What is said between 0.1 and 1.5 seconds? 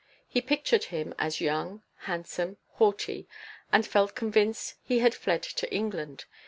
He pictured him as